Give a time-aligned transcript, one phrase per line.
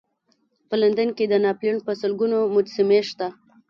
[0.67, 3.27] په لندن کې د ناپلیون په سلګونو مجسمې شته.